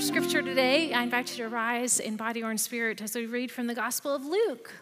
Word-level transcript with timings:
scripture 0.00 0.40
today, 0.40 0.94
I 0.94 1.02
invite 1.02 1.30
you 1.36 1.44
to 1.44 1.50
rise 1.50 2.00
in 2.00 2.16
body 2.16 2.42
or 2.42 2.50
in 2.50 2.56
spirit 2.56 3.02
as 3.02 3.14
we 3.14 3.26
read 3.26 3.50
from 3.50 3.66
the 3.66 3.74
Gospel 3.74 4.14
of 4.14 4.24
Luke, 4.24 4.72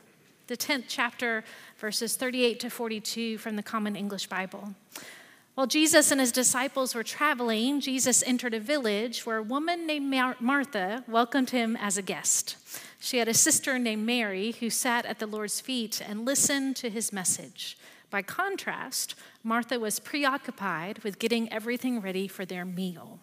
the 0.46 0.56
10th 0.56 0.84
chapter, 0.86 1.42
verses 1.78 2.14
38 2.14 2.60
to 2.60 2.70
42 2.70 3.36
from 3.38 3.56
the 3.56 3.62
Common 3.62 3.96
English 3.96 4.28
Bible. 4.28 4.74
While 5.56 5.66
Jesus 5.66 6.12
and 6.12 6.20
his 6.20 6.30
disciples 6.30 6.94
were 6.94 7.02
traveling, 7.02 7.80
Jesus 7.80 8.22
entered 8.28 8.54
a 8.54 8.60
village 8.60 9.26
where 9.26 9.38
a 9.38 9.42
woman 9.42 9.88
named 9.88 10.08
Mar- 10.08 10.36
Martha 10.38 11.02
welcomed 11.08 11.50
him 11.50 11.76
as 11.76 11.98
a 11.98 12.02
guest. 12.02 12.56
She 13.00 13.18
had 13.18 13.26
a 13.26 13.34
sister 13.34 13.76
named 13.76 14.06
Mary 14.06 14.52
who 14.60 14.70
sat 14.70 15.04
at 15.04 15.18
the 15.18 15.26
Lord's 15.26 15.60
feet 15.60 16.00
and 16.00 16.24
listened 16.24 16.76
to 16.76 16.90
his 16.90 17.12
message. 17.12 17.76
By 18.08 18.22
contrast, 18.22 19.16
Martha 19.42 19.80
was 19.80 19.98
preoccupied 19.98 21.00
with 21.00 21.18
getting 21.18 21.52
everything 21.52 22.00
ready 22.00 22.28
for 22.28 22.44
their 22.44 22.64
meal. 22.64 23.18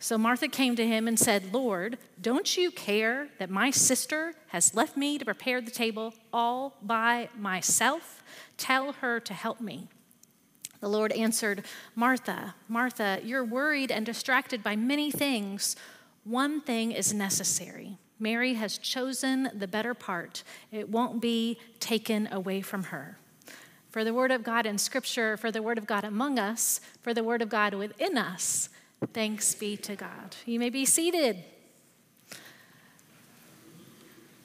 So 0.00 0.16
Martha 0.16 0.46
came 0.46 0.76
to 0.76 0.86
him 0.86 1.08
and 1.08 1.18
said, 1.18 1.52
Lord, 1.52 1.98
don't 2.20 2.56
you 2.56 2.70
care 2.70 3.28
that 3.38 3.50
my 3.50 3.70
sister 3.70 4.34
has 4.48 4.74
left 4.74 4.96
me 4.96 5.18
to 5.18 5.24
prepare 5.24 5.60
the 5.60 5.72
table 5.72 6.14
all 6.32 6.76
by 6.82 7.28
myself? 7.36 8.22
Tell 8.56 8.92
her 8.92 9.18
to 9.18 9.34
help 9.34 9.60
me. 9.60 9.88
The 10.80 10.88
Lord 10.88 11.10
answered, 11.12 11.64
Martha, 11.96 12.54
Martha, 12.68 13.20
you're 13.24 13.44
worried 13.44 13.90
and 13.90 14.06
distracted 14.06 14.62
by 14.62 14.76
many 14.76 15.10
things. 15.10 15.74
One 16.22 16.60
thing 16.60 16.92
is 16.92 17.12
necessary. 17.12 17.98
Mary 18.20 18.54
has 18.54 18.78
chosen 18.78 19.50
the 19.54 19.68
better 19.68 19.94
part, 19.94 20.42
it 20.72 20.88
won't 20.88 21.20
be 21.20 21.58
taken 21.78 22.28
away 22.32 22.60
from 22.60 22.84
her. 22.84 23.16
For 23.90 24.04
the 24.04 24.14
word 24.14 24.30
of 24.30 24.42
God 24.42 24.66
in 24.66 24.76
Scripture, 24.76 25.36
for 25.36 25.50
the 25.50 25.62
word 25.62 25.78
of 25.78 25.86
God 25.86 26.04
among 26.04 26.38
us, 26.38 26.80
for 27.00 27.14
the 27.14 27.24
word 27.24 27.42
of 27.42 27.48
God 27.48 27.74
within 27.74 28.18
us, 28.18 28.68
Thanks 29.06 29.54
be 29.54 29.76
to 29.78 29.94
God. 29.94 30.36
You 30.44 30.58
may 30.58 30.70
be 30.70 30.84
seated. 30.84 31.44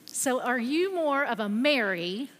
So, 0.06 0.40
are 0.40 0.58
you 0.58 0.94
more 0.94 1.24
of 1.24 1.40
a 1.40 1.48
Mary 1.48 2.30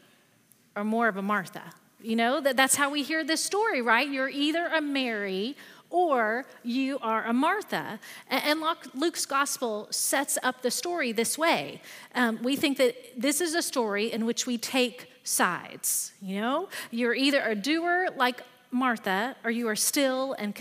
or 0.77 0.85
more 0.85 1.09
of 1.09 1.17
a 1.17 1.23
Martha? 1.23 1.63
You 2.01 2.17
know, 2.17 2.41
that, 2.41 2.57
that's 2.57 2.77
how 2.77 2.91
we 2.91 3.03
hear 3.03 3.25
this 3.25 3.43
story, 3.43 3.83
right? 3.83 4.09
You're 4.09 4.29
either 4.29 4.67
a 4.67 4.81
Mary 4.81 5.57
or 5.91 6.45
you 6.63 6.99
are 7.01 7.25
a 7.25 7.33
Martha. 7.33 7.99
And 8.29 8.63
Luke's 8.95 9.27
gospel 9.27 9.89
sets 9.91 10.39
up 10.43 10.63
the 10.63 10.71
story 10.71 11.13
this 11.13 11.37
way. 11.37 11.81
Um, 12.15 12.41
we 12.43 12.57
think 12.57 12.79
that 12.79 12.97
this 13.17 13.41
is 13.41 13.55
a 13.55 13.63
story 13.63 14.13
in 14.13 14.25
which 14.25 14.47
we 14.47 14.57
take 14.57 15.11
sides. 15.25 16.13
You 16.21 16.41
know, 16.41 16.69
you're 16.91 17.15
either 17.15 17.43
a 17.43 17.55
doer 17.55 18.09
like 18.17 18.43
Martha, 18.75 19.37
or 19.45 19.51
you 19.51 19.69
are 19.69 19.77
still 19.77 20.35
and 20.35 20.55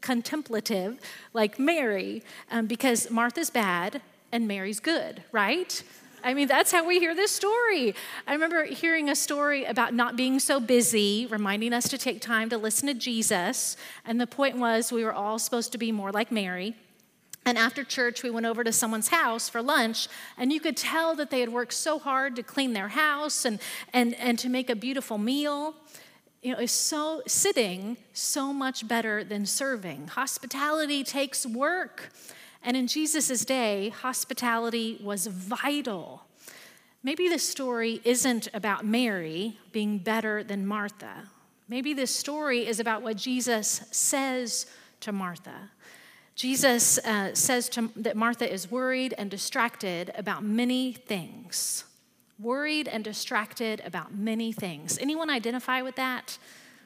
contemplative 0.00 1.00
like 1.32 1.58
Mary, 1.58 2.22
um, 2.50 2.66
because 2.66 3.10
Martha's 3.10 3.50
bad 3.50 4.02
and 4.30 4.46
Mary's 4.46 4.78
good, 4.78 5.22
right? 5.32 5.82
I 6.22 6.34
mean, 6.34 6.48
that's 6.48 6.70
how 6.70 6.86
we 6.86 6.98
hear 6.98 7.14
this 7.14 7.30
story. 7.30 7.94
I 8.26 8.34
remember 8.34 8.64
hearing 8.64 9.08
a 9.08 9.16
story 9.16 9.64
about 9.64 9.94
not 9.94 10.16
being 10.16 10.38
so 10.38 10.60
busy, 10.60 11.26
reminding 11.30 11.72
us 11.72 11.88
to 11.88 11.98
take 11.98 12.20
time 12.20 12.50
to 12.50 12.58
listen 12.58 12.86
to 12.88 12.94
Jesus. 12.94 13.76
And 14.04 14.20
the 14.20 14.26
point 14.26 14.58
was, 14.58 14.92
we 14.92 15.02
were 15.02 15.14
all 15.14 15.38
supposed 15.38 15.72
to 15.72 15.78
be 15.78 15.90
more 15.90 16.12
like 16.12 16.30
Mary. 16.30 16.74
And 17.46 17.56
after 17.56 17.84
church, 17.84 18.22
we 18.22 18.28
went 18.28 18.44
over 18.44 18.62
to 18.62 18.70
someone's 18.72 19.08
house 19.08 19.48
for 19.48 19.62
lunch, 19.62 20.08
and 20.36 20.52
you 20.52 20.60
could 20.60 20.76
tell 20.76 21.14
that 21.14 21.30
they 21.30 21.40
had 21.40 21.48
worked 21.48 21.72
so 21.72 21.98
hard 21.98 22.36
to 22.36 22.42
clean 22.42 22.74
their 22.74 22.88
house 22.88 23.46
and, 23.46 23.58
and, 23.94 24.14
and 24.16 24.38
to 24.40 24.50
make 24.50 24.68
a 24.68 24.76
beautiful 24.76 25.16
meal 25.16 25.74
you 26.42 26.52
know, 26.52 26.60
is 26.60 26.72
so 26.72 27.22
sitting 27.26 27.96
so 28.12 28.52
much 28.52 28.88
better 28.88 29.22
than 29.22 29.44
serving. 29.44 30.08
Hospitality 30.08 31.04
takes 31.04 31.44
work. 31.44 32.10
And 32.62 32.76
in 32.76 32.86
Jesus' 32.86 33.44
day, 33.44 33.90
hospitality 33.90 34.98
was 35.02 35.26
vital. 35.26 36.24
Maybe 37.02 37.28
this 37.28 37.46
story 37.46 38.00
isn't 38.04 38.48
about 38.52 38.84
Mary 38.84 39.58
being 39.72 39.98
better 39.98 40.42
than 40.42 40.66
Martha. 40.66 41.28
Maybe 41.68 41.94
this 41.94 42.14
story 42.14 42.66
is 42.66 42.80
about 42.80 43.02
what 43.02 43.16
Jesus 43.16 43.82
says 43.90 44.66
to 45.00 45.12
Martha. 45.12 45.70
Jesus 46.34 46.98
uh, 46.98 47.34
says 47.34 47.68
to, 47.70 47.90
that 47.96 48.16
Martha 48.16 48.50
is 48.50 48.70
worried 48.70 49.14
and 49.16 49.30
distracted 49.30 50.10
about 50.16 50.42
many 50.42 50.92
things 50.92 51.84
worried 52.40 52.88
and 52.88 53.04
distracted 53.04 53.82
about 53.84 54.14
many 54.14 54.52
things. 54.52 54.98
Anyone 54.98 55.30
identify 55.30 55.82
with 55.82 55.96
that? 55.96 56.38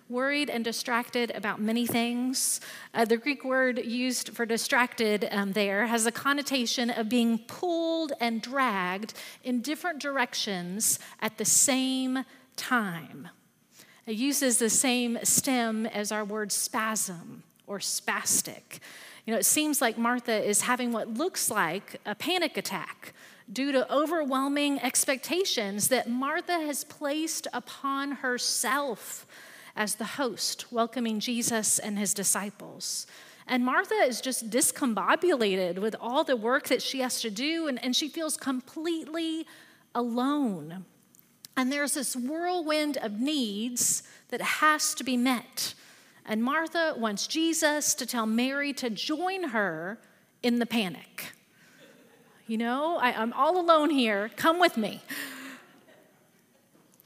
Worried 0.08 0.50
and 0.50 0.64
distracted 0.64 1.30
about 1.34 1.60
many 1.60 1.86
things. 1.86 2.60
Uh, 2.92 3.04
the 3.04 3.16
Greek 3.16 3.44
word 3.44 3.78
used 3.84 4.30
for 4.30 4.44
distracted 4.44 5.26
um, 5.30 5.52
there 5.52 5.86
has 5.86 6.04
a 6.04 6.12
connotation 6.12 6.90
of 6.90 7.08
being 7.08 7.38
pulled 7.38 8.12
and 8.20 8.42
dragged 8.42 9.14
in 9.42 9.62
different 9.62 10.00
directions 10.00 10.98
at 11.20 11.38
the 11.38 11.44
same 11.44 12.24
time. 12.56 13.28
It 14.06 14.16
uses 14.16 14.58
the 14.58 14.68
same 14.68 15.18
stem 15.22 15.86
as 15.86 16.12
our 16.12 16.24
word 16.24 16.52
spasm 16.52 17.42
or 17.66 17.78
spastic. 17.78 18.80
You 19.24 19.32
know, 19.32 19.38
it 19.38 19.46
seems 19.46 19.80
like 19.80 19.96
Martha 19.96 20.44
is 20.44 20.62
having 20.62 20.92
what 20.92 21.08
looks 21.08 21.50
like 21.50 21.98
a 22.04 22.14
panic 22.14 22.58
attack 22.58 23.14
due 23.52 23.72
to 23.72 23.92
overwhelming 23.92 24.80
expectations 24.80 25.88
that 25.88 26.08
Martha 26.08 26.60
has 26.60 26.84
placed 26.84 27.46
upon 27.52 28.12
herself 28.12 29.26
as 29.76 29.96
the 29.96 30.04
host, 30.04 30.72
welcoming 30.72 31.20
Jesus 31.20 31.78
and 31.78 31.98
his 31.98 32.14
disciples. 32.14 33.06
And 33.46 33.64
Martha 33.64 33.94
is 33.94 34.20
just 34.20 34.48
discombobulated 34.48 35.78
with 35.78 35.94
all 36.00 36.24
the 36.24 36.36
work 36.36 36.68
that 36.68 36.80
she 36.80 37.00
has 37.00 37.20
to 37.20 37.30
do, 37.30 37.68
and, 37.68 37.82
and 37.84 37.94
she 37.94 38.08
feels 38.08 38.36
completely 38.36 39.46
alone. 39.94 40.86
And 41.56 41.70
there's 41.70 41.94
this 41.94 42.16
whirlwind 42.16 42.96
of 42.96 43.20
needs 43.20 44.02
that 44.30 44.40
has 44.40 44.94
to 44.94 45.04
be 45.04 45.16
met. 45.16 45.74
And 46.24 46.42
Martha 46.42 46.94
wants 46.96 47.26
Jesus 47.26 47.94
to 47.94 48.06
tell 48.06 48.26
Mary 48.26 48.72
to 48.74 48.88
join 48.88 49.50
her 49.50 49.98
in 50.42 50.58
the 50.58 50.66
panic. 50.66 51.33
You 52.46 52.58
know, 52.58 52.98
I, 52.98 53.12
I'm 53.12 53.32
all 53.32 53.58
alone 53.58 53.88
here. 53.88 54.30
Come 54.36 54.60
with 54.60 54.76
me. 54.76 55.00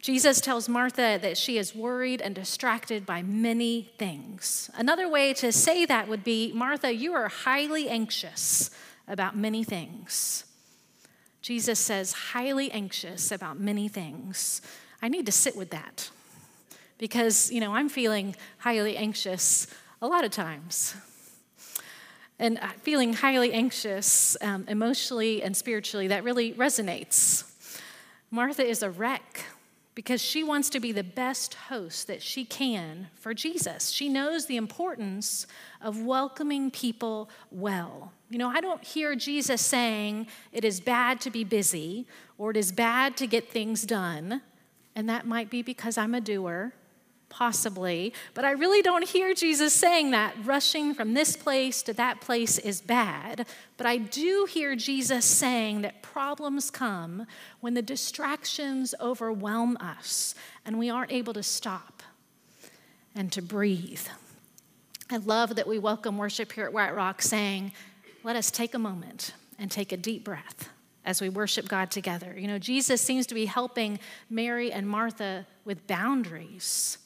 Jesus 0.01 0.41
tells 0.41 0.69
Martha 0.69 1.19
that 1.21 1.37
she 1.37 1.59
is 1.59 1.75
worried 1.75 2.21
and 2.21 2.35
distracted 2.35 3.07
by 3.07 3.23
many 3.23 3.91
things. 3.99 4.71
Another 4.75 5.09
way 5.09 5.33
to 5.35 5.53
say 5.53 5.85
that 5.85 6.09
would 6.09 6.25
be 6.25 6.51
Martha, 6.53 6.93
you 6.93 7.13
are 7.13 7.29
highly 7.29 7.89
anxious 7.89 8.71
about 9.07 9.37
many 9.37 9.63
things. 9.63 10.45
Jesus 11.41 11.79
says, 11.79 12.13
highly 12.13 12.71
anxious 12.73 13.31
about 13.31 13.61
many 13.61 13.87
things. 13.89 14.61
I 15.01 15.09
need 15.09 15.27
to 15.27 15.33
sit 15.33 15.57
with 15.57 15.71
that 15.71 16.11
because, 16.99 17.53
you 17.53 17.61
know, 17.61 17.75
I'm 17.75 17.89
feeling 17.89 18.35
highly 18.59 18.97
anxious 18.97 19.69
a 20.03 20.09
lot 20.09 20.25
of 20.25 20.33
times 20.33 20.97
and 22.39 22.59
uh, 22.59 22.69
feeling 22.83 23.13
highly 23.15 23.53
anxious 23.53 24.37
um, 24.41 24.65
emotionally 24.69 25.43
and 25.43 25.57
spiritually, 25.57 26.09
that 26.09 26.25
really 26.25 26.53
resonates. 26.55 27.45
Martha 28.31 28.65
is 28.65 28.83
a 28.83 28.91
wreck 28.91 29.45
because 29.95 30.23
she 30.23 30.45
wants 30.45 30.71
to 30.71 30.79
be 30.79 30.93
the 30.93 31.03
best 31.03 31.55
host 31.55 32.07
that 32.07 32.23
she 32.23 32.45
can 32.45 33.09
for 33.15 33.35
Jesus. 33.35 33.91
She 33.91 34.09
knows 34.09 34.47
the 34.47 34.57
importance 34.57 35.47
of 35.83 36.03
welcoming 36.03 36.71
people 36.71 37.29
well. 37.51 38.13
You 38.31 38.39
know, 38.39 38.49
I 38.49 38.61
don't 38.61 38.85
hear 38.85 39.17
Jesus 39.17 39.61
saying 39.61 40.29
it 40.53 40.65
is 40.65 40.79
bad 40.79 41.21
to 41.23 41.31
be 41.31 41.43
busy 41.43 42.07
or 42.37 42.53
it 42.53 42.57
is 42.57 42.71
bad 42.71 43.17
to 43.17 43.27
get 43.27 43.51
things 43.51 43.83
done, 43.85 44.43
and 44.95 45.09
that 45.09 45.27
might 45.27 45.51
be 45.51 45.63
because 45.63 45.99
I'm 45.99 46.15
a 46.15 46.21
doer 46.21 46.75
Possibly. 47.29 48.15
But 48.35 48.45
I 48.45 48.53
really 48.53 48.81
don't 48.81 49.07
hear 49.07 49.35
Jesus 49.35 49.75
saying 49.75 50.13
that. 50.13 50.35
Rushing 50.45 50.95
from 50.95 51.15
this 51.15 51.37
place 51.37 51.83
to 51.83 51.93
that 51.95 52.21
place 52.21 52.59
is 52.59 52.81
bad. 52.81 53.47
But 53.77 53.87
I 53.87 53.99
do 53.99 54.47
hear 54.49 54.75
Jesus 54.75 55.25
saying 55.25 55.83
that 55.83 56.03
problems 56.03 56.71
come 56.71 57.27
when 57.61 57.75
the 57.75 57.83
distractions 57.83 58.95
overwhelm 59.01 59.77
us 59.79 60.35
and 60.65 60.79
we 60.79 60.89
aren't 60.89 61.13
able 61.13 61.35
to 61.35 61.43
stop 61.43 62.03
and 63.15 63.31
to 63.33 63.43
breathe. 63.43 64.07
I 65.11 65.19
love 65.19 65.57
that 65.57 65.67
we 65.67 65.79
welcome 65.79 66.19
worship 66.19 66.53
here 66.53 66.65
at 66.65 66.73
White 66.73 66.95
Rock 66.95 67.23
saying, 67.23 67.73
let 68.25 68.37
us 68.37 68.51
take 68.51 68.75
a 68.75 68.79
moment 68.79 69.33
and 69.59 69.71
take 69.71 69.93
a 69.93 69.97
deep 69.97 70.25
breath 70.25 70.71
as 71.05 71.21
we 71.21 71.29
worship 71.29 71.69
God 71.69 71.91
together. 71.91 72.35
You 72.39 72.47
know, 72.47 72.59
Jesus 72.59 73.01
seems 73.01 73.27
to 73.29 73.35
be 73.35 73.47
helping 73.47 73.99
Mary 74.29 74.71
and 74.73 74.89
Martha 74.89 75.47
with 75.65 75.87
boundaries 75.87 76.99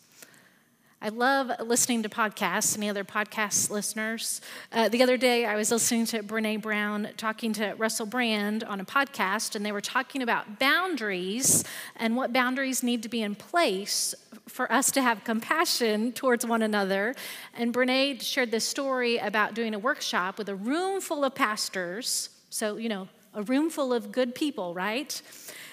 I 1.05 1.09
love 1.09 1.51
listening 1.59 2.05
to 2.05 2.09
podcasts. 2.09 2.77
Any 2.77 2.89
other 2.89 3.03
podcast 3.03 3.71
listeners? 3.71 4.41
Uh, 4.71 4.89
the 4.89 5.03
other 5.03 5.17
day, 5.17 5.45
I 5.45 5.57
was 5.57 5.73
listening 5.73 6.07
to 6.07 6.23
Brene 6.23 6.63
Brown 6.63 7.09
talking 7.17 7.53
to 7.55 7.75
Russell 7.77 8.07
Brand 8.07 8.63
on 8.63 8.79
a 8.79 8.85
podcast, 8.85 9.57
and 9.57 9.67
they 9.67 9.73
were 9.73 9.81
talking 9.81 10.23
about 10.23 10.61
boundaries 10.61 11.65
and 11.97 12.15
what 12.15 12.33
boundaries 12.33 12.85
need 12.85 13.03
to 13.03 13.09
be 13.09 13.21
in 13.21 13.35
place 13.35 14.15
for 14.47 14.71
us 14.71 14.93
to 14.93 15.03
have 15.03 15.25
compassion 15.25 16.13
towards 16.13 16.47
one 16.47 16.63
another. 16.63 17.17
And 17.53 17.75
Brene 17.75 18.23
shared 18.23 18.53
this 18.53 18.65
story 18.65 19.19
about 19.19 19.55
doing 19.55 19.75
a 19.75 19.81
workshop 19.81 20.39
with 20.39 20.49
a 20.49 20.55
room 20.55 21.01
full 21.01 21.25
of 21.25 21.35
pastors. 21.35 22.29
So, 22.49 22.77
you 22.77 22.89
know, 22.89 23.09
a 23.35 23.43
room 23.43 23.71
full 23.71 23.93
of 23.93 24.13
good 24.13 24.37
people, 24.37 24.73
right? 24.73 25.21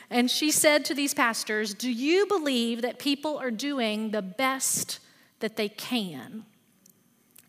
And 0.09 0.31
she 0.31 0.49
said 0.49 0.85
to 0.85 0.95
these 0.95 1.13
pastors, 1.13 1.75
Do 1.75 1.91
you 1.91 2.25
believe 2.25 2.81
that 2.81 2.97
people 2.97 3.37
are 3.37 3.51
doing 3.51 4.09
the 4.09 4.23
best 4.23 4.99
that 5.39 5.55
they 5.55 5.69
can? 5.69 6.45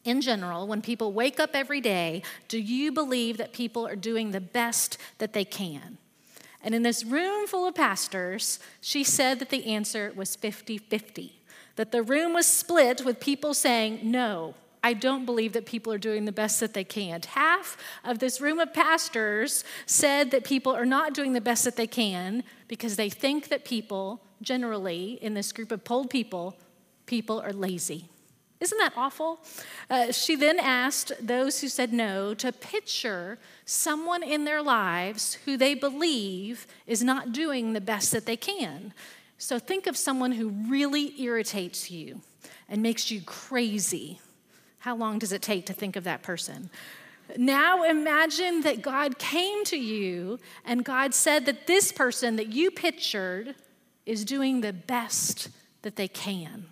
In 0.05 0.21
general, 0.21 0.67
when 0.67 0.81
people 0.81 1.13
wake 1.13 1.39
up 1.39 1.51
every 1.55 1.81
day, 1.81 2.23
do 2.49 2.59
you 2.59 2.91
believe 2.91 3.37
that 3.37 3.53
people 3.53 3.87
are 3.87 3.97
doing 3.97 4.31
the 4.31 4.41
best 4.41 4.97
that 5.19 5.35
they 5.35 5.45
can? 5.45 5.99
And 6.63 6.75
in 6.75 6.83
this 6.83 7.05
room 7.05 7.47
full 7.47 7.67
of 7.67 7.75
pastors, 7.75 8.59
she 8.81 9.05
said 9.05 9.39
that 9.39 9.51
the 9.51 9.67
answer 9.67 10.13
was 10.15 10.37
50 10.37 10.79
50. 10.79 11.37
That 11.77 11.93
the 11.93 12.03
room 12.03 12.35
was 12.35 12.47
split 12.47 13.05
with 13.05 13.21
people 13.21 13.55
saying, 13.55 14.01
No, 14.03 14.55
I 14.83 14.95
don't 14.95 15.27
believe 15.27 15.53
that 15.53 15.67
people 15.67 15.93
are 15.93 15.99
doing 15.99 16.25
the 16.25 16.33
best 16.33 16.61
that 16.61 16.75
they 16.75 16.85
can. 16.85 17.21
Half 17.23 17.77
of 18.05 18.19
this 18.19 18.41
room 18.41 18.59
of 18.59 18.73
pastors 18.73 19.65
said 19.87 20.31
that 20.31 20.45
people 20.45 20.75
are 20.75 20.87
not 20.87 21.15
doing 21.15 21.33
the 21.33 21.41
best 21.41 21.65
that 21.65 21.77
they 21.77 21.87
can 21.87 22.43
because 22.69 22.97
they 22.97 23.11
think 23.11 23.49
that 23.49 23.65
people, 23.65 24.23
generally, 24.43 25.19
in 25.21 25.35
this 25.35 25.53
group 25.53 25.71
of 25.71 25.85
polled 25.85 26.11
people, 26.11 26.57
people 27.11 27.41
are 27.41 27.53
lazy. 27.53 28.05
Isn't 28.61 28.79
that 28.79 28.93
awful? 28.97 29.41
Uh, 29.91 30.13
she 30.13 30.37
then 30.37 30.61
asked 30.61 31.13
those 31.21 31.61
who 31.61 31.69
said 31.69 31.93
no 31.93 32.35
to 32.35 32.53
picture 32.53 33.39
someone 33.65 34.23
in 34.23 34.45
their 34.45 34.63
lives 34.63 35.35
who 35.45 35.57
they 35.57 35.75
believe 35.75 36.69
is 36.87 37.03
not 37.03 37.33
doing 37.33 37.73
the 37.73 37.81
best 37.81 38.13
that 38.13 38.27
they 38.27 38.37
can. 38.37 38.95
So 39.39 39.59
think 39.59 39.89
of 39.89 39.97
someone 39.97 40.33
who 40.33 40.51
really 40.51 41.21
irritates 41.21 41.91
you 41.91 42.21
and 42.69 42.81
makes 42.81 43.11
you 43.11 43.23
crazy. 43.23 44.21
How 44.79 44.95
long 44.95 45.19
does 45.19 45.33
it 45.33 45.43
take 45.43 45.67
to 45.67 45.73
think 45.73 45.97
of 45.97 46.05
that 46.05 46.23
person? 46.23 46.71
Now 47.37 47.83
imagine 47.83 48.61
that 48.61 48.83
God 48.83 49.19
came 49.19 49.65
to 49.65 49.77
you 49.77 50.39
and 50.65 50.85
God 50.85 51.15
said 51.15 51.47
that 51.47 51.67
this 51.67 51.91
person 51.91 52.37
that 52.37 52.49
you 52.53 52.71
pictured 52.71 53.57
is 54.07 54.25
doing 54.25 54.61
the 54.61 54.73
best 54.73 55.49
that 55.83 55.97
they 55.97 56.09
can. 56.09 56.67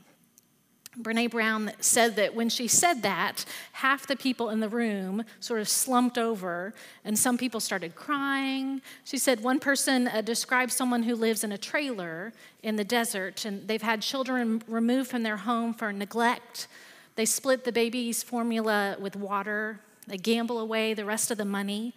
Brene 1.01 1.31
Brown 1.31 1.71
said 1.81 2.17
that 2.17 2.35
when 2.35 2.49
she 2.49 2.67
said 2.67 3.03
that, 3.03 3.45
half 3.73 4.07
the 4.07 4.17
people 4.17 4.51
in 4.51 4.61
the 4.61 4.69
room 4.69 5.23
sort 5.39 5.61
of 5.61 5.69
slumped 5.69 6.19
over, 6.19 6.75
and 7.05 7.17
some 7.17 7.39
people 7.39 7.61
started 7.61 7.95
crying. 7.95 8.83
She 9.05 9.17
said 9.17 9.41
one 9.41 9.61
person 9.61 10.09
uh, 10.09 10.23
described 10.23 10.73
someone 10.73 11.05
who 11.05 11.15
lives 11.15 11.45
in 11.45 11.53
a 11.53 11.59
trailer 11.59 12.33
in 12.63 12.77
the 12.77 12.85
desert, 12.85 13.45
and 13.45 13.69
they've 13.69 13.83
had 13.83 14.03
children 14.03 14.63
removed 14.67 15.09
from 15.09 15.23
their 15.23 15.37
home 15.37 15.73
for 15.73 15.93
neglect. 15.93 16.67
They 17.15 17.25
split 17.25 17.65
the 17.65 17.73
baby's 17.73 18.23
formula 18.23 18.97
with 18.99 19.15
water, 19.15 19.81
they 20.07 20.17
gamble 20.17 20.59
away 20.59 20.95
the 20.95 21.05
rest 21.05 21.31
of 21.31 21.39
the 21.39 21.45
money. 21.45 21.95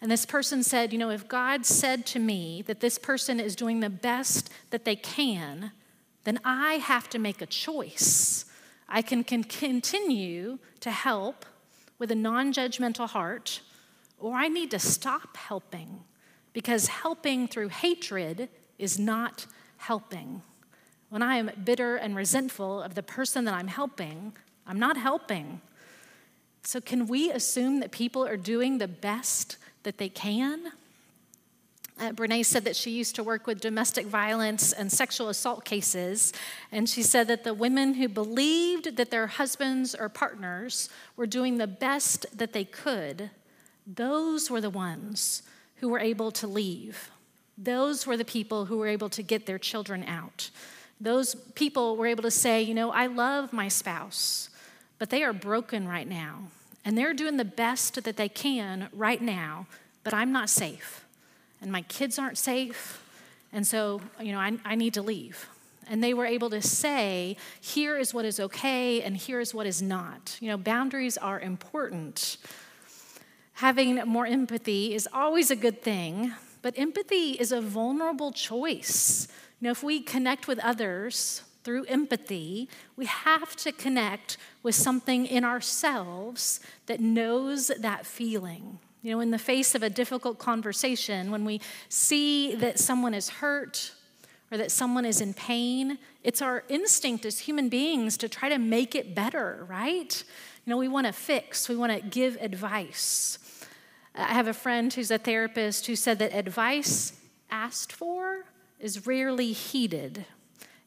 And 0.00 0.10
this 0.10 0.24
person 0.24 0.62
said, 0.62 0.92
You 0.92 0.98
know, 0.98 1.10
if 1.10 1.26
God 1.26 1.66
said 1.66 2.06
to 2.06 2.18
me 2.18 2.62
that 2.62 2.80
this 2.80 2.98
person 2.98 3.40
is 3.40 3.56
doing 3.56 3.80
the 3.80 3.90
best 3.90 4.50
that 4.70 4.84
they 4.84 4.94
can, 4.96 5.72
then 6.28 6.38
I 6.44 6.74
have 6.74 7.08
to 7.10 7.18
make 7.18 7.40
a 7.40 7.46
choice. 7.46 8.44
I 8.86 9.00
can, 9.00 9.24
can 9.24 9.42
continue 9.42 10.58
to 10.80 10.90
help 10.90 11.46
with 11.98 12.10
a 12.10 12.14
non 12.14 12.52
judgmental 12.52 13.08
heart, 13.08 13.62
or 14.18 14.34
I 14.34 14.48
need 14.48 14.70
to 14.72 14.78
stop 14.78 15.38
helping 15.38 16.04
because 16.52 16.88
helping 16.88 17.48
through 17.48 17.68
hatred 17.68 18.50
is 18.78 18.98
not 18.98 19.46
helping. 19.78 20.42
When 21.08 21.22
I 21.22 21.36
am 21.36 21.50
bitter 21.64 21.96
and 21.96 22.14
resentful 22.14 22.82
of 22.82 22.94
the 22.94 23.02
person 23.02 23.46
that 23.46 23.54
I'm 23.54 23.68
helping, 23.68 24.34
I'm 24.66 24.78
not 24.78 24.98
helping. 24.98 25.62
So, 26.62 26.78
can 26.78 27.06
we 27.06 27.30
assume 27.30 27.80
that 27.80 27.90
people 27.90 28.26
are 28.26 28.36
doing 28.36 28.76
the 28.76 28.88
best 28.88 29.56
that 29.84 29.96
they 29.96 30.10
can? 30.10 30.72
Uh, 31.98 32.12
Brene 32.12 32.44
said 32.44 32.64
that 32.64 32.76
she 32.76 32.92
used 32.92 33.16
to 33.16 33.24
work 33.24 33.46
with 33.46 33.60
domestic 33.60 34.06
violence 34.06 34.72
and 34.72 34.90
sexual 34.90 35.28
assault 35.28 35.64
cases, 35.64 36.32
and 36.70 36.88
she 36.88 37.02
said 37.02 37.26
that 37.26 37.42
the 37.42 37.54
women 37.54 37.94
who 37.94 38.08
believed 38.08 38.96
that 38.96 39.10
their 39.10 39.26
husbands 39.26 39.96
or 39.96 40.08
partners 40.08 40.88
were 41.16 41.26
doing 41.26 41.58
the 41.58 41.66
best 41.66 42.26
that 42.36 42.52
they 42.52 42.64
could, 42.64 43.30
those 43.84 44.48
were 44.48 44.60
the 44.60 44.70
ones 44.70 45.42
who 45.76 45.88
were 45.88 45.98
able 45.98 46.30
to 46.30 46.46
leave. 46.46 47.10
Those 47.56 48.06
were 48.06 48.16
the 48.16 48.24
people 48.24 48.66
who 48.66 48.78
were 48.78 48.86
able 48.86 49.08
to 49.10 49.22
get 49.22 49.46
their 49.46 49.58
children 49.58 50.04
out. 50.04 50.50
Those 51.00 51.34
people 51.34 51.96
were 51.96 52.06
able 52.06 52.22
to 52.22 52.30
say, 52.30 52.62
you 52.62 52.74
know, 52.74 52.92
I 52.92 53.06
love 53.06 53.52
my 53.52 53.66
spouse, 53.66 54.50
but 55.00 55.10
they 55.10 55.24
are 55.24 55.32
broken 55.32 55.88
right 55.88 56.08
now, 56.08 56.44
and 56.84 56.96
they're 56.96 57.14
doing 57.14 57.38
the 57.38 57.44
best 57.44 58.04
that 58.04 58.16
they 58.16 58.28
can 58.28 58.88
right 58.92 59.20
now, 59.20 59.66
but 60.04 60.14
I'm 60.14 60.30
not 60.30 60.48
safe 60.48 61.04
and 61.60 61.72
my 61.72 61.82
kids 61.82 62.18
aren't 62.18 62.38
safe. 62.38 63.04
And 63.52 63.66
so, 63.66 64.00
you 64.20 64.32
know, 64.32 64.38
I, 64.38 64.58
I 64.64 64.74
need 64.74 64.94
to 64.94 65.02
leave. 65.02 65.48
And 65.90 66.04
they 66.04 66.12
were 66.12 66.26
able 66.26 66.50
to 66.50 66.60
say, 66.60 67.36
here 67.60 67.96
is 67.96 68.12
what 68.12 68.24
is 68.24 68.38
okay 68.38 69.00
and 69.02 69.16
here 69.16 69.40
is 69.40 69.54
what 69.54 69.66
is 69.66 69.80
not. 69.80 70.36
You 70.40 70.48
know, 70.48 70.58
boundaries 70.58 71.16
are 71.16 71.40
important. 71.40 72.36
Having 73.54 73.96
more 74.06 74.26
empathy 74.26 74.94
is 74.94 75.08
always 75.12 75.50
a 75.50 75.56
good 75.56 75.82
thing, 75.82 76.34
but 76.62 76.78
empathy 76.78 77.32
is 77.32 77.52
a 77.52 77.60
vulnerable 77.60 78.32
choice. 78.32 79.28
You 79.60 79.66
know, 79.66 79.70
if 79.70 79.82
we 79.82 80.00
connect 80.00 80.46
with 80.46 80.58
others 80.60 81.42
through 81.64 81.84
empathy, 81.86 82.68
we 82.96 83.06
have 83.06 83.56
to 83.56 83.72
connect 83.72 84.36
with 84.62 84.74
something 84.74 85.26
in 85.26 85.44
ourselves 85.44 86.60
that 86.86 87.00
knows 87.00 87.68
that 87.78 88.06
feeling. 88.06 88.78
You 89.02 89.12
know, 89.12 89.20
in 89.20 89.30
the 89.30 89.38
face 89.38 89.74
of 89.74 89.82
a 89.82 89.90
difficult 89.90 90.38
conversation, 90.38 91.30
when 91.30 91.44
we 91.44 91.60
see 91.88 92.54
that 92.56 92.78
someone 92.78 93.14
is 93.14 93.28
hurt 93.28 93.92
or 94.50 94.58
that 94.58 94.72
someone 94.72 95.04
is 95.04 95.20
in 95.20 95.34
pain, 95.34 95.98
it's 96.24 96.42
our 96.42 96.64
instinct 96.68 97.24
as 97.24 97.40
human 97.40 97.68
beings 97.68 98.16
to 98.16 98.28
try 98.28 98.48
to 98.48 98.58
make 98.58 98.94
it 98.94 99.14
better, 99.14 99.64
right? 99.68 100.24
You 100.64 100.70
know, 100.70 100.76
we 100.76 100.88
want 100.88 101.06
to 101.06 101.12
fix, 101.12 101.68
we 101.68 101.76
want 101.76 101.92
to 101.92 102.00
give 102.00 102.36
advice. 102.40 103.38
I 104.14 104.34
have 104.34 104.48
a 104.48 104.54
friend 104.54 104.92
who's 104.92 105.10
a 105.12 105.18
therapist 105.18 105.86
who 105.86 105.94
said 105.94 106.18
that 106.18 106.34
advice 106.34 107.12
asked 107.50 107.92
for 107.92 108.46
is 108.80 109.06
rarely 109.06 109.52
heeded. 109.52 110.24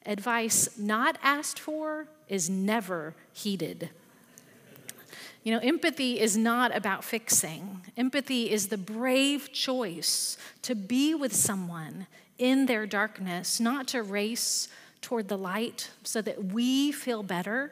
Advice 0.06 0.78
not 0.78 1.18
asked 1.24 1.60
for 1.60 2.08
is 2.27 2.50
never 2.50 3.15
heeded. 3.32 3.89
You 5.43 5.53
know, 5.53 5.60
empathy 5.60 6.19
is 6.19 6.38
not 6.38 6.75
about 6.75 7.03
fixing. 7.03 7.81
Empathy 7.98 8.51
is 8.51 8.67
the 8.67 8.77
brave 8.77 9.51
choice 9.51 10.38
to 10.62 10.75
be 10.75 11.15
with 11.15 11.36
someone 11.36 12.05
in 12.38 12.67
their 12.67 12.86
darkness, 12.86 13.60
not 13.60 13.88
to 13.89 14.03
race 14.03 14.67
toward 15.01 15.29
the 15.29 15.38
light 15.38 15.89
so 16.03 16.21
that 16.21 16.45
we 16.45 16.91
feel 16.91 17.24
better. 17.24 17.71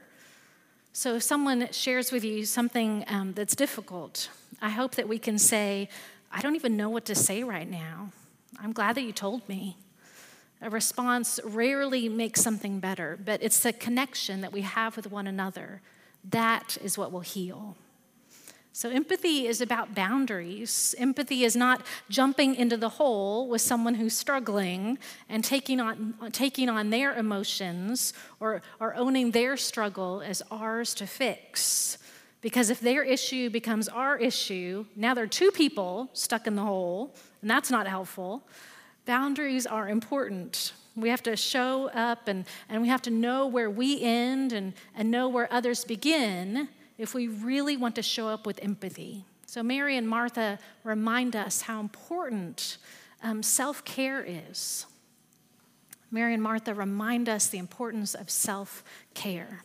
So, 0.94 1.16
if 1.16 1.24
someone 1.24 1.72
shares 1.72 2.12
with 2.12 2.24
you 2.24 2.44
something 2.44 3.06
um, 3.08 3.34
that's 3.34 3.56
difficult, 3.56 4.30
I 4.62 4.70
hope 4.70 4.96
that 4.96 5.08
we 5.08 5.20
can 5.20 5.38
say, 5.38 5.90
I 6.32 6.42
don't 6.42 6.56
even 6.56 6.76
know 6.76 6.90
what 6.90 7.06
to 7.06 7.16
say 7.16 7.44
right 7.44 7.70
now. 7.70 8.12
I'm 8.60 8.74
glad 8.74 8.96
that 8.96 9.04
you 9.04 9.12
told 9.12 9.48
me. 9.48 9.78
A 10.62 10.72
response 10.72 11.40
rarely 11.44 12.10
makes 12.10 12.42
something 12.42 12.80
better, 12.80 13.18
but 13.24 13.42
it's 13.44 13.60
the 13.60 13.72
connection 13.72 14.42
that 14.42 14.52
we 14.52 14.62
have 14.62 14.98
with 14.98 15.12
one 15.12 15.28
another 15.28 15.82
that 16.24 16.78
is 16.84 16.98
what 16.98 17.12
will 17.12 17.22
heal. 17.22 17.76
So, 18.72 18.90
empathy 18.90 19.46
is 19.46 19.60
about 19.60 19.94
boundaries. 19.94 20.96
Empathy 20.98 21.44
is 21.44 21.56
not 21.56 21.86
jumping 22.10 22.56
into 22.56 22.78
the 22.78 22.88
hole 22.88 23.50
with 23.50 23.62
someone 23.62 23.96
who's 23.96 24.16
struggling 24.16 24.98
and 25.28 25.44
taking 25.44 25.82
on, 25.82 26.14
taking 26.32 26.70
on 26.70 26.90
their 26.90 27.14
emotions 27.14 28.14
or, 28.40 28.62
or 28.80 28.96
owning 28.96 29.32
their 29.32 29.58
struggle 29.58 30.22
as 30.22 30.42
ours 30.50 30.94
to 30.94 31.08
fix. 31.08 31.98
Because 32.42 32.70
if 32.70 32.80
their 32.80 33.04
issue 33.04 33.50
becomes 33.50 33.90
our 33.90 34.18
issue, 34.18 34.86
now 34.96 35.14
there 35.14 35.26
are 35.26 35.28
two 35.28 35.52
people 35.52 36.10
stuck 36.14 36.48
in 36.48 36.56
the 36.56 36.62
hole, 36.62 37.14
and 37.42 37.50
that's 37.50 37.70
not 37.70 37.86
helpful. 37.86 38.48
Boundaries 39.06 39.68
are 39.68 39.90
important. 39.90 40.72
We 41.00 41.10
have 41.10 41.24
to 41.24 41.36
show 41.36 41.90
up 41.90 42.28
and, 42.28 42.46
and 42.70 42.82
we 42.82 42.88
have 42.88 43.02
to 43.04 43.10
know 43.12 43.48
where 43.48 43.70
we 43.70 44.02
end 44.02 44.54
and, 44.54 44.74
and 44.96 45.10
know 45.10 45.30
where 45.30 45.52
others 45.52 45.84
begin 45.84 46.70
if 46.98 47.14
we 47.14 47.28
really 47.28 47.78
want 47.78 47.96
to 47.96 48.04
show 48.04 48.28
up 48.28 48.46
with 48.46 48.60
empathy. 48.62 49.26
So, 49.46 49.64
Mary 49.64 49.98
and 49.98 50.08
Martha 50.08 50.60
remind 50.84 51.36
us 51.36 51.62
how 51.62 51.80
important 51.80 52.78
um, 53.24 53.42
self 53.42 53.84
care 53.84 54.24
is. 54.24 54.86
Mary 56.12 56.34
and 56.34 56.44
Martha 56.44 56.74
remind 56.74 57.30
us 57.30 57.48
the 57.48 57.58
importance 57.58 58.14
of 58.14 58.30
self 58.30 58.84
care. 59.14 59.64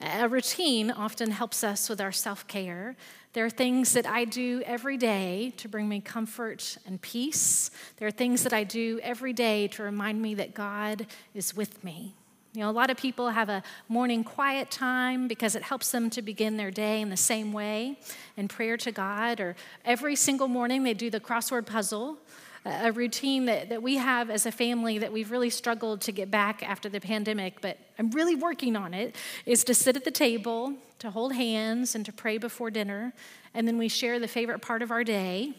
A 0.00 0.28
routine 0.28 0.90
often 0.90 1.32
helps 1.32 1.64
us 1.64 1.88
with 1.88 2.00
our 2.00 2.12
self 2.12 2.46
care. 2.46 2.96
There 3.34 3.44
are 3.44 3.50
things 3.50 3.92
that 3.92 4.06
I 4.06 4.24
do 4.24 4.62
every 4.64 4.96
day 4.96 5.52
to 5.58 5.68
bring 5.68 5.88
me 5.88 6.00
comfort 6.00 6.78
and 6.86 7.00
peace. 7.00 7.70
There 7.98 8.08
are 8.08 8.12
things 8.12 8.42
that 8.42 8.52
I 8.52 8.64
do 8.64 8.98
every 9.02 9.32
day 9.32 9.68
to 9.68 9.82
remind 9.82 10.22
me 10.22 10.34
that 10.34 10.54
God 10.54 11.06
is 11.34 11.54
with 11.54 11.84
me. 11.84 12.14
You 12.54 12.62
know, 12.62 12.70
a 12.70 12.72
lot 12.72 12.88
of 12.88 12.96
people 12.96 13.28
have 13.28 13.50
a 13.50 13.62
morning 13.88 14.24
quiet 14.24 14.70
time 14.70 15.28
because 15.28 15.54
it 15.54 15.62
helps 15.62 15.90
them 15.90 16.08
to 16.10 16.22
begin 16.22 16.56
their 16.56 16.70
day 16.70 17.02
in 17.02 17.10
the 17.10 17.16
same 17.16 17.52
way 17.52 17.98
in 18.36 18.48
prayer 18.48 18.78
to 18.78 18.90
God. 18.90 19.38
Or 19.38 19.54
every 19.84 20.16
single 20.16 20.48
morning 20.48 20.82
they 20.82 20.94
do 20.94 21.10
the 21.10 21.20
crossword 21.20 21.66
puzzle, 21.66 22.16
a 22.64 22.92
routine 22.92 23.46
that, 23.46 23.68
that 23.68 23.82
we 23.82 23.96
have 23.96 24.30
as 24.30 24.46
a 24.46 24.52
family 24.52 24.98
that 24.98 25.12
we've 25.12 25.30
really 25.30 25.50
struggled 25.50 26.00
to 26.02 26.12
get 26.12 26.30
back 26.30 26.62
after 26.62 26.88
the 26.88 27.00
pandemic, 27.00 27.60
but 27.60 27.78
I'm 27.98 28.10
really 28.10 28.34
working 28.34 28.76
on 28.76 28.94
it, 28.94 29.16
is 29.46 29.64
to 29.64 29.74
sit 29.74 29.96
at 29.96 30.04
the 30.04 30.10
table, 30.10 30.74
to 30.98 31.10
hold 31.10 31.34
hands, 31.34 31.94
and 31.94 32.04
to 32.06 32.12
pray 32.12 32.38
before 32.38 32.70
dinner. 32.70 33.12
And 33.54 33.66
then 33.66 33.78
we 33.78 33.88
share 33.88 34.18
the 34.18 34.28
favorite 34.28 34.60
part 34.60 34.82
of 34.82 34.90
our 34.90 35.04
day. 35.04 35.54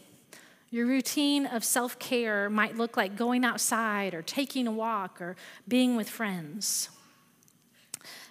Your 0.70 0.86
routine 0.86 1.46
of 1.46 1.64
self 1.64 1.98
care 1.98 2.48
might 2.48 2.76
look 2.76 2.96
like 2.96 3.16
going 3.16 3.44
outside 3.44 4.14
or 4.14 4.22
taking 4.22 4.66
a 4.66 4.72
walk 4.72 5.20
or 5.20 5.36
being 5.66 5.96
with 5.96 6.08
friends. 6.08 6.90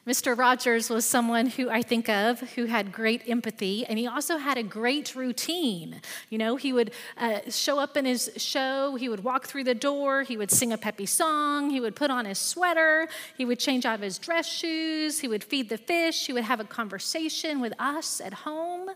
Mr. 0.09 0.35
Rogers 0.35 0.89
was 0.89 1.05
someone 1.05 1.45
who 1.45 1.69
I 1.69 1.83
think 1.83 2.09
of 2.09 2.39
who 2.55 2.65
had 2.65 2.91
great 2.91 3.29
empathy, 3.29 3.85
and 3.85 3.99
he 3.99 4.07
also 4.07 4.39
had 4.39 4.57
a 4.57 4.63
great 4.63 5.13
routine. 5.13 6.01
You 6.31 6.39
know, 6.39 6.55
he 6.55 6.73
would 6.73 6.93
uh, 7.15 7.41
show 7.49 7.77
up 7.77 7.95
in 7.95 8.05
his 8.05 8.31
show, 8.35 8.95
he 8.95 9.07
would 9.07 9.23
walk 9.23 9.45
through 9.45 9.65
the 9.65 9.75
door, 9.75 10.23
he 10.23 10.35
would 10.35 10.49
sing 10.49 10.73
a 10.73 10.79
peppy 10.79 11.05
song, 11.05 11.69
he 11.69 11.79
would 11.79 11.95
put 11.95 12.09
on 12.09 12.25
his 12.25 12.39
sweater, 12.39 13.07
he 13.37 13.45
would 13.45 13.59
change 13.59 13.85
out 13.85 13.93
of 13.93 14.01
his 14.01 14.17
dress 14.17 14.47
shoes, 14.47 15.19
he 15.19 15.27
would 15.27 15.43
feed 15.43 15.69
the 15.69 15.77
fish, 15.77 16.25
he 16.25 16.33
would 16.33 16.45
have 16.45 16.59
a 16.59 16.63
conversation 16.65 17.61
with 17.61 17.73
us 17.77 18.19
at 18.19 18.33
home. 18.33 18.89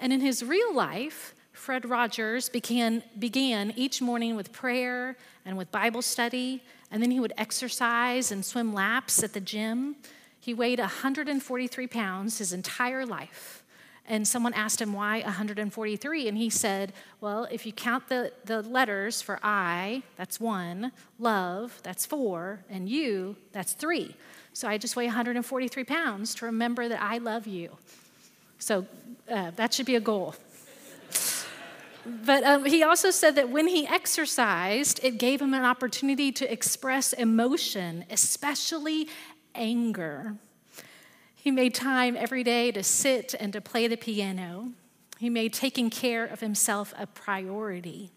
And 0.00 0.12
in 0.12 0.20
his 0.20 0.42
real 0.42 0.74
life, 0.74 1.36
Fred 1.52 1.88
Rogers 1.88 2.48
began, 2.48 3.04
began 3.16 3.72
each 3.76 4.02
morning 4.02 4.34
with 4.34 4.50
prayer 4.50 5.16
and 5.44 5.56
with 5.56 5.70
Bible 5.70 6.02
study, 6.02 6.64
and 6.90 7.02
then 7.02 7.10
he 7.10 7.20
would 7.20 7.32
exercise 7.36 8.30
and 8.30 8.44
swim 8.44 8.72
laps 8.72 9.22
at 9.22 9.32
the 9.32 9.40
gym. 9.40 9.96
He 10.38 10.54
weighed 10.54 10.78
143 10.78 11.86
pounds 11.86 12.38
his 12.38 12.52
entire 12.52 13.04
life. 13.04 13.64
And 14.08 14.26
someone 14.26 14.54
asked 14.54 14.80
him 14.80 14.92
why 14.92 15.20
143, 15.22 16.28
and 16.28 16.38
he 16.38 16.48
said, 16.48 16.92
Well, 17.20 17.48
if 17.50 17.66
you 17.66 17.72
count 17.72 18.08
the, 18.08 18.32
the 18.44 18.62
letters 18.62 19.20
for 19.20 19.40
I, 19.42 20.04
that's 20.14 20.38
one, 20.38 20.92
love, 21.18 21.80
that's 21.82 22.06
four, 22.06 22.64
and 22.70 22.88
you, 22.88 23.34
that's 23.50 23.72
three. 23.72 24.14
So 24.52 24.68
I 24.68 24.78
just 24.78 24.94
weigh 24.94 25.06
143 25.06 25.84
pounds 25.84 26.36
to 26.36 26.46
remember 26.46 26.88
that 26.88 27.02
I 27.02 27.18
love 27.18 27.48
you. 27.48 27.76
So 28.58 28.86
uh, 29.28 29.50
that 29.56 29.74
should 29.74 29.86
be 29.86 29.96
a 29.96 30.00
goal. 30.00 30.36
But 32.06 32.44
um, 32.44 32.64
he 32.64 32.84
also 32.84 33.10
said 33.10 33.34
that 33.34 33.50
when 33.50 33.66
he 33.66 33.86
exercised, 33.86 35.00
it 35.02 35.18
gave 35.18 35.42
him 35.42 35.54
an 35.54 35.64
opportunity 35.64 36.30
to 36.32 36.50
express 36.50 37.12
emotion, 37.12 38.04
especially 38.10 39.08
anger. 39.56 40.36
He 41.34 41.50
made 41.50 41.74
time 41.74 42.16
every 42.16 42.44
day 42.44 42.70
to 42.72 42.82
sit 42.82 43.34
and 43.38 43.52
to 43.52 43.60
play 43.60 43.88
the 43.88 43.96
piano. 43.96 44.72
He 45.18 45.30
made 45.30 45.52
taking 45.52 45.90
care 45.90 46.24
of 46.24 46.40
himself 46.40 46.94
a 46.96 47.06
priority. 47.06 48.12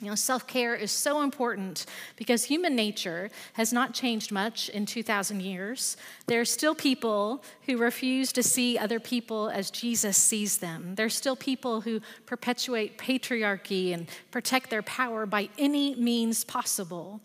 You 0.00 0.08
know, 0.08 0.14
self 0.14 0.46
care 0.46 0.74
is 0.74 0.90
so 0.90 1.22
important 1.22 1.84
because 2.16 2.44
human 2.44 2.74
nature 2.74 3.30
has 3.52 3.70
not 3.70 3.92
changed 3.92 4.32
much 4.32 4.70
in 4.70 4.86
2,000 4.86 5.42
years. 5.42 5.98
There 6.26 6.40
are 6.40 6.46
still 6.46 6.74
people 6.74 7.44
who 7.66 7.76
refuse 7.76 8.32
to 8.32 8.42
see 8.42 8.78
other 8.78 8.98
people 8.98 9.50
as 9.50 9.70
Jesus 9.70 10.16
sees 10.16 10.58
them. 10.58 10.94
There 10.94 11.04
are 11.06 11.10
still 11.10 11.36
people 11.36 11.82
who 11.82 12.00
perpetuate 12.24 12.96
patriarchy 12.96 13.92
and 13.92 14.08
protect 14.30 14.70
their 14.70 14.82
power 14.82 15.26
by 15.26 15.50
any 15.58 15.94
means 15.94 16.44
possible. 16.44 17.20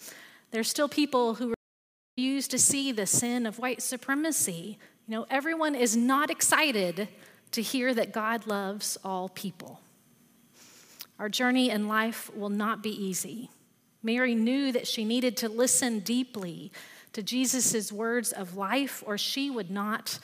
There 0.52 0.60
are 0.60 0.66
still 0.66 0.90
people 0.90 1.36
who 1.36 1.54
refuse 2.18 2.50
to 2.50 2.60
see 2.60 2.92
the 2.92 3.06
sin 3.06 3.46
of 3.46 3.58
white 3.58 3.82
supremacy. 3.82 4.78
You 5.08 5.16
know, 5.16 5.26
everyone 5.30 5.76
is 5.76 5.96
not 5.96 6.30
excited 6.30 7.08
to 7.52 7.62
hear 7.62 7.94
that 7.94 8.12
God 8.12 8.48
loves 8.48 8.98
all 9.02 9.30
people. 9.30 9.80
Our 11.20 11.30
journey 11.30 11.70
in 11.70 11.88
life 11.88 12.30
will 12.36 12.50
not 12.50 12.84
be 12.84 12.90
easy. 12.90 13.50
Mary 14.04 14.36
knew 14.36 14.72
that 14.72 14.88
she 14.88 15.06
needed 15.06 15.38
to 15.38 15.50
listen 15.50 16.00
deeply 16.00 16.72
to 17.14 17.24
Jesus' 17.24 17.92
words 17.92 18.32
of 18.32 18.58
life, 18.58 19.02
or 19.06 19.18
she 19.18 19.50
would 19.50 19.72
not 19.72 20.20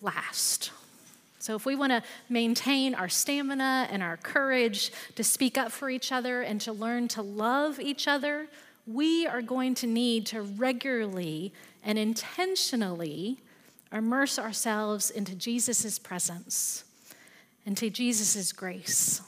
last. 0.00 0.70
So, 1.38 1.54
if 1.54 1.66
we 1.66 1.76
want 1.76 1.90
to 1.90 2.02
maintain 2.28 2.94
our 2.94 3.08
stamina 3.08 3.88
and 3.90 4.02
our 4.02 4.16
courage 4.16 4.92
to 5.16 5.24
speak 5.24 5.58
up 5.58 5.70
for 5.70 5.90
each 5.90 6.10
other 6.10 6.42
and 6.42 6.60
to 6.62 6.72
learn 6.72 7.08
to 7.08 7.22
love 7.22 7.78
each 7.78 8.08
other, 8.08 8.48
we 8.86 9.26
are 9.26 9.42
going 9.42 9.74
to 9.76 9.86
need 9.86 10.26
to 10.26 10.42
regularly 10.42 11.52
and 11.84 11.98
intentionally 11.98 13.38
immerse 13.92 14.38
ourselves 14.38 15.10
into 15.10 15.34
Jesus' 15.34 15.98
presence, 15.98 16.84
into 17.64 17.90
Jesus' 17.90 18.52
grace 18.52 19.20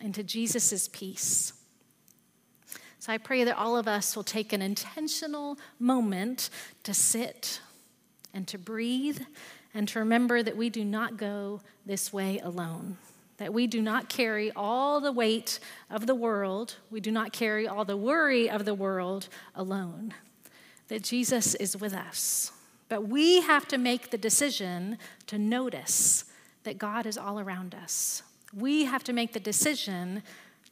into 0.00 0.22
Jesus' 0.22 0.88
peace. 0.88 1.52
So 2.98 3.12
I 3.12 3.18
pray 3.18 3.44
that 3.44 3.56
all 3.56 3.76
of 3.76 3.86
us 3.86 4.16
will 4.16 4.24
take 4.24 4.52
an 4.52 4.62
intentional 4.62 5.58
moment 5.78 6.50
to 6.82 6.92
sit 6.92 7.60
and 8.34 8.48
to 8.48 8.58
breathe 8.58 9.20
and 9.72 9.86
to 9.88 9.98
remember 9.98 10.42
that 10.42 10.56
we 10.56 10.70
do 10.70 10.84
not 10.84 11.16
go 11.16 11.60
this 11.84 12.12
way 12.12 12.38
alone. 12.40 12.96
That 13.36 13.52
we 13.52 13.66
do 13.66 13.82
not 13.82 14.08
carry 14.08 14.50
all 14.52 15.00
the 15.00 15.12
weight 15.12 15.60
of 15.90 16.06
the 16.06 16.14
world, 16.14 16.76
we 16.90 17.00
do 17.00 17.10
not 17.10 17.32
carry 17.32 17.68
all 17.68 17.84
the 17.84 17.96
worry 17.96 18.48
of 18.48 18.64
the 18.64 18.74
world 18.74 19.28
alone. 19.54 20.14
That 20.88 21.02
Jesus 21.02 21.54
is 21.54 21.76
with 21.76 21.92
us. 21.92 22.50
But 22.88 23.08
we 23.08 23.42
have 23.42 23.68
to 23.68 23.78
make 23.78 24.10
the 24.10 24.18
decision 24.18 24.98
to 25.26 25.38
notice 25.38 26.24
that 26.62 26.78
God 26.78 27.06
is 27.06 27.18
all 27.18 27.38
around 27.38 27.74
us, 27.74 28.22
we 28.56 28.86
have 28.86 29.04
to 29.04 29.12
make 29.12 29.32
the 29.32 29.40
decision 29.40 30.22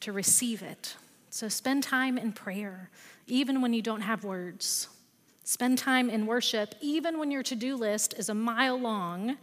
to 0.01 0.13
receive 0.13 0.63
it. 0.63 0.97
So 1.31 1.49
spend 1.49 1.83
time 1.83 2.17
in 2.17 2.33
prayer, 2.33 2.91
even 3.27 3.61
when 3.61 3.73
you 3.73 3.83
don't 3.83 4.01
have 4.01 4.25
words. 4.25 4.89
Spend 5.45 5.79
time 5.79 6.09
in 6.09 6.27
worship, 6.27 6.75
even 6.81 7.19
when 7.19 7.31
your 7.31 7.43
to 7.43 7.55
do 7.55 7.77
list 7.77 8.15
is 8.17 8.29
a 8.29 8.35
mile 8.35 8.81
long. 8.81 9.37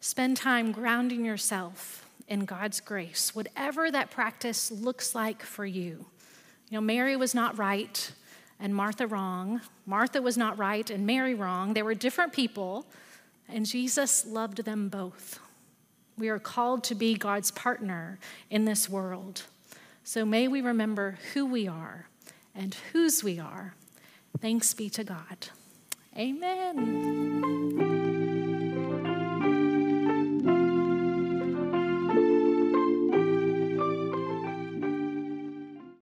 Spend 0.00 0.36
time 0.36 0.70
grounding 0.70 1.24
yourself 1.24 2.06
in 2.28 2.44
God's 2.44 2.80
grace, 2.80 3.34
whatever 3.34 3.90
that 3.90 4.10
practice 4.10 4.70
looks 4.70 5.14
like 5.14 5.42
for 5.42 5.64
you. 5.64 6.06
You 6.68 6.78
know, 6.78 6.80
Mary 6.80 7.16
was 7.16 7.34
not 7.34 7.56
right 7.58 8.12
and 8.60 8.74
Martha 8.74 9.06
wrong. 9.06 9.60
Martha 9.86 10.20
was 10.20 10.36
not 10.36 10.58
right 10.58 10.88
and 10.90 11.06
Mary 11.06 11.34
wrong. 11.34 11.72
They 11.74 11.82
were 11.82 11.94
different 11.94 12.32
people, 12.32 12.86
and 13.48 13.64
Jesus 13.64 14.26
loved 14.26 14.64
them 14.64 14.88
both. 14.88 15.38
We 16.16 16.28
are 16.28 16.38
called 16.38 16.84
to 16.84 16.94
be 16.94 17.14
God's 17.14 17.50
partner 17.50 18.18
in 18.50 18.64
this 18.64 18.88
world. 18.88 19.42
So 20.04 20.24
may 20.24 20.48
we 20.48 20.60
remember 20.60 21.18
who 21.32 21.46
we 21.46 21.66
are 21.66 22.06
and 22.54 22.76
whose 22.92 23.24
we 23.24 23.38
are. 23.38 23.74
Thanks 24.40 24.74
be 24.74 24.90
to 24.90 25.04
God. 25.04 25.48
Amen. 26.16 27.93